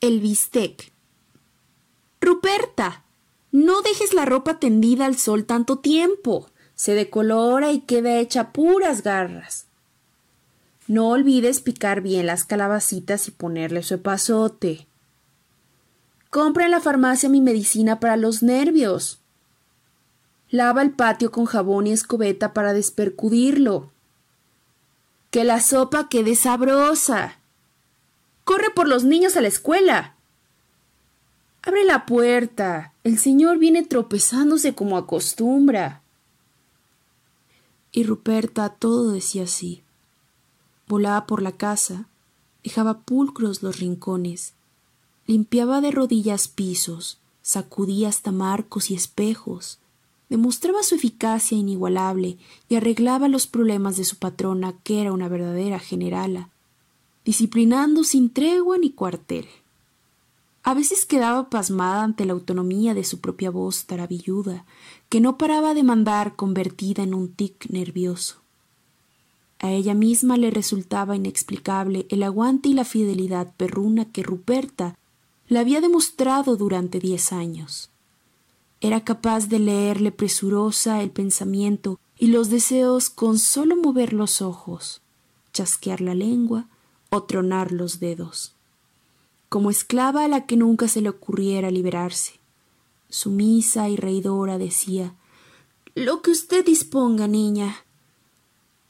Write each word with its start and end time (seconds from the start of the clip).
el 0.00 0.20
bistec. 0.20 0.92
Ruperta, 2.20 3.04
no 3.52 3.82
dejes 3.82 4.14
la 4.14 4.24
ropa 4.24 4.58
tendida 4.58 5.06
al 5.06 5.16
sol 5.16 5.44
tanto 5.44 5.78
tiempo. 5.78 6.48
Se 6.74 6.94
decolora 6.94 7.72
y 7.72 7.80
queda 7.80 8.18
hecha 8.18 8.52
puras 8.52 9.02
garras. 9.02 9.66
No 10.86 11.08
olvides 11.08 11.60
picar 11.60 12.00
bien 12.00 12.26
las 12.26 12.44
calabacitas 12.44 13.28
y 13.28 13.30
ponerle 13.32 13.82
su 13.82 13.94
epazote. 13.94 14.86
Compra 16.30 16.64
en 16.64 16.70
la 16.70 16.80
farmacia 16.80 17.28
mi 17.28 17.40
medicina 17.40 18.00
para 18.00 18.16
los 18.16 18.42
nervios. 18.42 19.20
Lava 20.48 20.82
el 20.82 20.92
patio 20.92 21.30
con 21.30 21.44
jabón 21.44 21.86
y 21.86 21.92
escobeta 21.92 22.52
para 22.52 22.72
despercudirlo. 22.72 23.92
Que 25.30 25.44
la 25.44 25.60
sopa 25.60 26.08
quede 26.08 26.34
sabrosa. 26.34 27.39
Corre 28.50 28.70
por 28.70 28.88
los 28.88 29.04
niños 29.04 29.36
a 29.36 29.42
la 29.42 29.46
escuela. 29.46 30.16
Abre 31.62 31.84
la 31.84 32.04
puerta. 32.04 32.94
El 33.04 33.16
señor 33.16 33.58
viene 33.58 33.84
tropezándose 33.84 34.74
como 34.74 34.96
acostumbra. 34.96 36.02
Y 37.92 38.02
Ruperta 38.02 38.68
todo 38.70 39.12
decía 39.12 39.44
así. 39.44 39.84
Volaba 40.88 41.26
por 41.26 41.42
la 41.42 41.52
casa, 41.52 42.08
dejaba 42.64 43.02
pulcros 43.02 43.62
los 43.62 43.78
rincones, 43.78 44.54
limpiaba 45.28 45.80
de 45.80 45.92
rodillas 45.92 46.48
pisos, 46.48 47.20
sacudía 47.42 48.08
hasta 48.08 48.32
marcos 48.32 48.90
y 48.90 48.96
espejos, 48.96 49.78
demostraba 50.28 50.82
su 50.82 50.96
eficacia 50.96 51.56
inigualable 51.56 52.36
y 52.68 52.74
arreglaba 52.74 53.28
los 53.28 53.46
problemas 53.46 53.96
de 53.96 54.02
su 54.02 54.16
patrona, 54.16 54.74
que 54.82 55.02
era 55.02 55.12
una 55.12 55.28
verdadera 55.28 55.78
generala, 55.78 56.48
disciplinando 57.30 58.02
sin 58.02 58.28
tregua 58.28 58.76
ni 58.76 58.90
cuartel. 58.90 59.46
A 60.64 60.74
veces 60.74 61.06
quedaba 61.06 61.48
pasmada 61.48 62.02
ante 62.02 62.24
la 62.24 62.32
autonomía 62.32 62.92
de 62.92 63.04
su 63.04 63.20
propia 63.20 63.52
voz 63.52 63.84
tarabilluda, 63.84 64.64
que 65.08 65.20
no 65.20 65.38
paraba 65.38 65.72
de 65.72 65.84
mandar 65.84 66.34
convertida 66.34 67.04
en 67.04 67.14
un 67.14 67.32
tic 67.32 67.70
nervioso. 67.70 68.42
A 69.60 69.70
ella 69.70 69.94
misma 69.94 70.38
le 70.38 70.50
resultaba 70.50 71.14
inexplicable 71.14 72.04
el 72.08 72.24
aguante 72.24 72.68
y 72.68 72.74
la 72.74 72.84
fidelidad 72.84 73.54
perruna 73.56 74.06
que 74.06 74.24
Ruperta 74.24 74.98
le 75.46 75.60
había 75.60 75.80
demostrado 75.80 76.56
durante 76.56 76.98
diez 76.98 77.32
años. 77.32 77.90
Era 78.80 79.04
capaz 79.04 79.46
de 79.46 79.60
leerle 79.60 80.10
presurosa 80.10 81.00
el 81.00 81.10
pensamiento 81.10 82.00
y 82.18 82.26
los 82.26 82.50
deseos 82.50 83.08
con 83.08 83.38
solo 83.38 83.76
mover 83.76 84.14
los 84.14 84.42
ojos, 84.42 85.00
chasquear 85.52 86.00
la 86.00 86.16
lengua 86.16 86.66
o 87.10 87.22
tronar 87.24 87.72
los 87.72 88.00
dedos 88.00 88.54
como 89.50 89.68
esclava 89.68 90.24
a 90.24 90.28
la 90.28 90.46
que 90.46 90.56
nunca 90.56 90.86
se 90.86 91.02
le 91.02 91.08
ocurriera 91.08 91.72
liberarse. 91.72 92.34
Sumisa 93.10 93.88
y 93.88 93.96
reidora 93.96 94.58
decía 94.58 95.16
Lo 95.96 96.22
que 96.22 96.30
usted 96.30 96.64
disponga, 96.64 97.26
niña. 97.26 97.84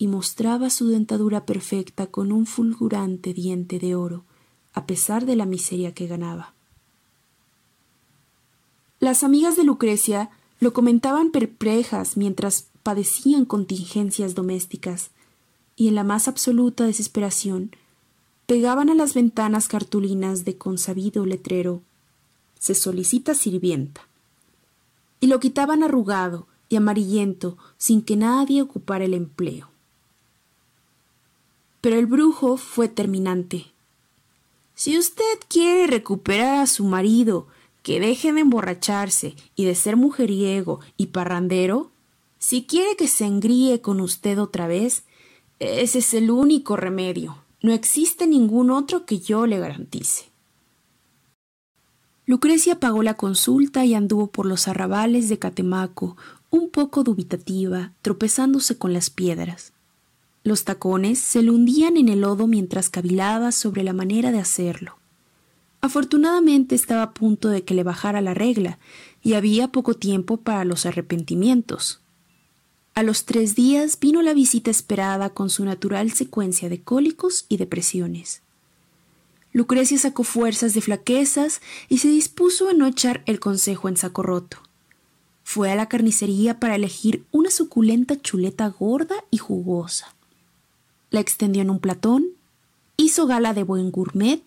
y 0.00 0.06
mostraba 0.06 0.70
su 0.70 0.88
dentadura 0.88 1.44
perfecta 1.44 2.06
con 2.06 2.30
un 2.30 2.46
fulgurante 2.46 3.34
diente 3.34 3.80
de 3.80 3.96
oro, 3.96 4.24
a 4.72 4.86
pesar 4.86 5.26
de 5.26 5.34
la 5.34 5.44
miseria 5.44 5.92
que 5.92 6.06
ganaba. 6.06 6.54
Las 9.00 9.24
amigas 9.24 9.56
de 9.56 9.64
Lucrecia 9.64 10.30
lo 10.60 10.72
comentaban 10.72 11.30
perplejas 11.32 12.16
mientras 12.16 12.68
padecían 12.84 13.44
contingencias 13.44 14.36
domésticas, 14.36 15.10
y 15.74 15.88
en 15.88 15.96
la 15.96 16.04
más 16.04 16.28
absoluta 16.28 16.84
desesperación 16.84 17.72
pegaban 18.48 18.88
a 18.88 18.94
las 18.94 19.12
ventanas 19.12 19.68
cartulinas 19.68 20.46
de 20.46 20.56
consabido 20.56 21.26
letrero 21.26 21.82
se 22.58 22.74
solicita 22.74 23.34
sirvienta 23.34 24.08
y 25.20 25.26
lo 25.26 25.38
quitaban 25.38 25.82
arrugado 25.82 26.46
y 26.70 26.76
amarillento 26.76 27.58
sin 27.76 28.00
que 28.00 28.16
nadie 28.16 28.62
ocupara 28.62 29.04
el 29.04 29.12
empleo. 29.12 29.68
Pero 31.82 31.96
el 31.96 32.06
brujo 32.06 32.56
fue 32.56 32.88
terminante. 32.88 33.66
Si 34.74 34.96
usted 34.96 35.38
quiere 35.48 35.86
recuperar 35.86 36.62
a 36.62 36.66
su 36.66 36.84
marido, 36.84 37.48
que 37.82 38.00
deje 38.00 38.32
de 38.32 38.40
emborracharse 38.40 39.36
y 39.56 39.66
de 39.66 39.74
ser 39.74 39.96
mujeriego 39.96 40.80
y 40.96 41.08
parrandero, 41.08 41.90
si 42.38 42.64
quiere 42.64 42.96
que 42.96 43.08
se 43.08 43.26
engríe 43.26 43.82
con 43.82 44.00
usted 44.00 44.40
otra 44.40 44.68
vez, 44.68 45.04
ese 45.58 45.98
es 45.98 46.14
el 46.14 46.30
único 46.30 46.76
remedio. 46.76 47.46
No 47.60 47.72
existe 47.72 48.26
ningún 48.26 48.70
otro 48.70 49.04
que 49.04 49.18
yo 49.18 49.46
le 49.46 49.58
garantice. 49.58 50.30
Lucrecia 52.24 52.78
pagó 52.78 53.02
la 53.02 53.14
consulta 53.14 53.84
y 53.84 53.94
anduvo 53.94 54.26
por 54.26 54.46
los 54.46 54.68
arrabales 54.68 55.28
de 55.28 55.38
Catemaco, 55.38 56.16
un 56.50 56.70
poco 56.70 57.02
dubitativa, 57.02 57.92
tropezándose 58.02 58.76
con 58.76 58.92
las 58.92 59.10
piedras. 59.10 59.72
Los 60.44 60.64
tacones 60.64 61.18
se 61.18 61.42
le 61.42 61.50
hundían 61.50 61.96
en 61.96 62.08
el 62.08 62.20
lodo 62.20 62.46
mientras 62.46 62.90
cavilaba 62.90 63.50
sobre 63.50 63.82
la 63.82 63.92
manera 63.92 64.30
de 64.30 64.38
hacerlo. 64.38 64.98
Afortunadamente 65.80 66.74
estaba 66.74 67.02
a 67.02 67.12
punto 67.12 67.48
de 67.48 67.64
que 67.64 67.74
le 67.74 67.82
bajara 67.82 68.20
la 68.20 68.34
regla, 68.34 68.78
y 69.22 69.34
había 69.34 69.68
poco 69.68 69.94
tiempo 69.94 70.38
para 70.38 70.64
los 70.64 70.86
arrepentimientos. 70.86 72.00
A 72.98 73.04
los 73.04 73.26
tres 73.26 73.54
días 73.54 74.00
vino 74.00 74.22
la 74.22 74.34
visita 74.34 74.72
esperada 74.72 75.30
con 75.30 75.50
su 75.50 75.64
natural 75.64 76.10
secuencia 76.10 76.68
de 76.68 76.82
cólicos 76.82 77.46
y 77.48 77.56
depresiones. 77.56 78.42
Lucrecia 79.52 79.96
sacó 79.98 80.24
fuerzas 80.24 80.74
de 80.74 80.80
flaquezas 80.80 81.60
y 81.88 81.98
se 81.98 82.08
dispuso 82.08 82.68
a 82.68 82.72
no 82.72 82.88
echar 82.88 83.22
el 83.26 83.38
consejo 83.38 83.88
en 83.88 83.96
saco 83.96 84.24
roto. 84.24 84.56
Fue 85.44 85.70
a 85.70 85.76
la 85.76 85.88
carnicería 85.88 86.58
para 86.58 86.74
elegir 86.74 87.24
una 87.30 87.52
suculenta 87.52 88.20
chuleta 88.20 88.66
gorda 88.66 89.14
y 89.30 89.38
jugosa. 89.38 90.12
La 91.10 91.20
extendió 91.20 91.62
en 91.62 91.70
un 91.70 91.78
platón, 91.78 92.26
hizo 92.96 93.28
gala 93.28 93.54
de 93.54 93.62
buen 93.62 93.92
gourmet 93.92 94.42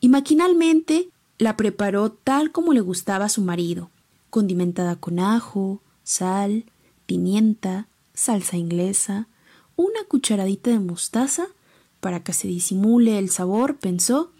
y 0.00 0.08
maquinalmente 0.08 1.08
la 1.38 1.56
preparó 1.56 2.10
tal 2.10 2.50
como 2.50 2.72
le 2.72 2.80
gustaba 2.80 3.26
a 3.26 3.28
su 3.28 3.42
marido, 3.42 3.90
condimentada 4.28 4.96
con 4.96 5.20
ajo, 5.20 5.80
sal, 6.02 6.64
pimienta, 7.06 7.86
salsa 8.14 8.56
inglesa, 8.56 9.28
una 9.76 10.04
cucharadita 10.08 10.70
de 10.70 10.78
mostaza 10.78 11.46
para 12.00 12.22
que 12.22 12.32
se 12.32 12.48
disimule 12.48 13.18
el 13.18 13.30
sabor, 13.30 13.78
pensó, 13.78 14.32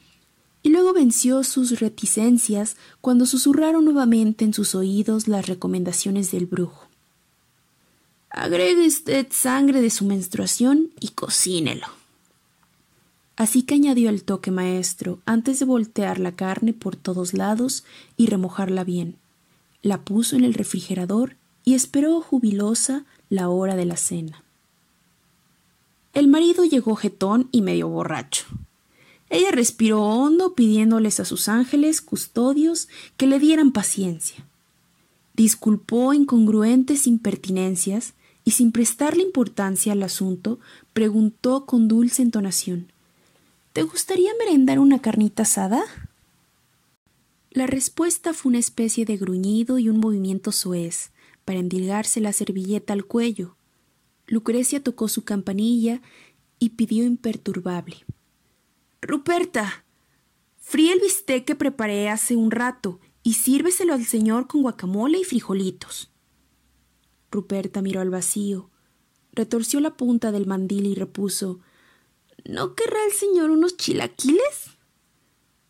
y 0.63 0.71
luego 0.71 0.93
venció 0.93 1.43
sus 1.45 1.81
reticencias 1.81 2.77
cuando 3.01 3.27
susurraron 3.27 3.85
nuevamente 3.85 4.45
en 4.45 4.55
sus 4.55 4.75
oídos 4.75 5.29
las 5.29 5.47
recomendaciones 5.47 6.31
del 6.31 6.47
brujo. 6.47 6.89
Agregue 8.31 8.87
usted 8.87 9.27
sangre 9.31 9.81
de 9.81 9.91
su 9.91 10.05
menstruación 10.05 10.91
y 11.01 11.09
cocínelo. 11.09 11.87
Así 13.37 13.63
que 13.63 13.75
añadió 13.75 14.09
el 14.09 14.25
toque 14.25 14.51
maestro 14.51 15.19
antes 15.27 15.59
de 15.59 15.65
voltear 15.65 16.19
la 16.19 16.33
carne 16.33 16.73
por 16.73 16.97
todos 16.97 17.35
lados 17.35 17.85
y 18.17 18.27
remojarla 18.27 18.85
bien. 18.85 19.17
La 19.83 20.01
puso 20.01 20.37
en 20.37 20.45
el 20.45 20.55
refrigerador 20.55 21.37
y 21.65 21.75
esperó 21.75 22.21
jubilosa 22.21 23.05
la 23.33 23.49
hora 23.49 23.77
de 23.77 23.87
la 23.87 23.97
cena. 23.97 24.45
El 26.13 26.29
marido 26.29 26.67
llegó 26.67 26.97
jetón 26.97 27.49
y 27.51 27.63
medio 27.63 27.89
borracho. 27.89 28.45
Ella 29.31 29.51
respiró 29.51 30.03
hondo 30.03 30.55
pidiéndoles 30.55 31.19
a 31.19 31.25
sus 31.25 31.49
ángeles 31.49 32.03
custodios 32.03 32.89
que 33.17 33.27
le 33.27 33.39
dieran 33.39 33.73
paciencia. 33.73 34.45
Disculpó 35.33 36.13
incongruentes 36.13 37.07
impertinencias 37.07 38.13
y 38.45 38.51
sin 38.51 38.71
prestarle 38.71 39.23
importancia 39.23 39.95
al 39.95 40.03
asunto, 40.03 40.59
preguntó 40.93 41.65
con 41.65 41.89
dulce 41.89 42.21
entonación 42.21 42.93
¿Te 43.73 43.83
gustaría 43.83 44.33
merendar 44.39 44.79
una 44.79 44.99
carnita 44.99 45.45
asada? 45.45 45.83
La 47.55 47.67
respuesta 47.67 48.33
fue 48.33 48.49
una 48.49 48.59
especie 48.59 49.05
de 49.05 49.19
gruñido 49.19 49.79
y 49.79 49.91
un 49.91 50.01
movimiento 50.01 50.53
soez, 50.53 51.13
para 51.45 51.59
endilgarse 51.59 52.23
la 52.23 52.33
servilleta 52.33 52.95
al 52.95 53.05
cuello. 53.05 53.59
Lucrecia 54.27 54.83
tocó 54.83 55.07
su 55.07 55.25
campanilla 55.25 56.01
y 56.59 56.71
pidió 56.71 57.05
imperturbable. 57.05 58.07
Ruperta, 59.03 59.85
fríe 60.57 60.95
el 60.95 61.01
bistec 61.01 61.45
que 61.45 61.55
preparé 61.55 62.09
hace 62.09 62.37
un 62.37 62.51
rato 62.51 63.01
y 63.23 63.35
sírveselo 63.35 63.93
al 63.93 64.07
señor 64.07 64.47
con 64.47 64.63
guacamole 64.63 65.19
y 65.19 65.25
frijolitos. 65.25 66.11
Ruperta 67.31 67.83
miró 67.83 68.01
al 68.01 68.09
vacío, 68.09 68.71
retorció 69.33 69.81
la 69.81 69.99
punta 69.99 70.33
del 70.33 70.47
mandil 70.47 70.87
y 70.87 70.95
repuso 70.95 71.61
¿No 72.47 72.75
querrá 72.75 73.05
el 73.05 73.13
señor 73.13 73.51
unos 73.51 73.77
chilaquiles? 73.77 74.79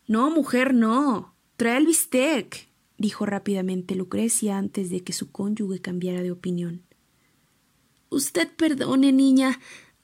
No, 0.07 0.29
mujer, 0.29 0.73
no. 0.73 1.32
Trae 1.57 1.77
el 1.77 1.85
bistec 1.85 2.73
dijo 2.97 3.25
rápidamente 3.25 3.95
Lucrecia 3.95 4.57
antes 4.57 4.89
de 4.89 5.03
que 5.03 5.13
su 5.13 5.31
cónyuge 5.31 5.81
cambiara 5.81 6.21
de 6.21 6.31
opinión. 6.31 6.83
Usted 8.09 8.49
perdone, 8.55 9.11
niña. 9.11 9.59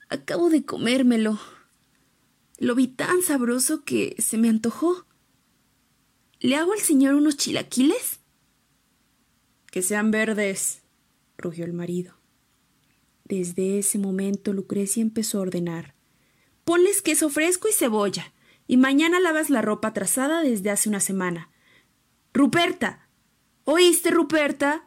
Acabo 0.08 0.50
de 0.50 0.64
comérmelo. 0.64 1.38
Lo 2.58 2.74
vi 2.74 2.88
tan 2.88 3.22
sabroso 3.22 3.84
que 3.84 4.16
se 4.18 4.36
me 4.36 4.48
antojó. 4.48 5.06
¿Le 6.40 6.56
hago 6.56 6.72
al 6.72 6.80
señor 6.80 7.14
unos 7.14 7.36
chilaquiles? 7.36 8.20
Que 9.70 9.82
sean 9.82 10.10
verdes, 10.10 10.82
rugió 11.38 11.64
el 11.64 11.72
marido. 11.72 12.14
Desde 13.24 13.78
ese 13.78 13.98
momento 13.98 14.52
Lucrecia 14.52 15.00
empezó 15.00 15.38
a 15.38 15.42
ordenar. 15.42 15.94
Ponles 16.64 17.00
queso 17.00 17.30
fresco 17.30 17.68
y 17.68 17.72
cebolla, 17.72 18.32
y 18.70 18.76
mañana 18.76 19.18
lavas 19.18 19.50
la 19.50 19.62
ropa 19.62 19.92
trazada 19.92 20.42
desde 20.42 20.70
hace 20.70 20.88
una 20.88 21.00
semana. 21.00 21.50
Ruperta. 22.32 23.08
¿Oíste, 23.64 24.12
Ruperta? 24.12 24.86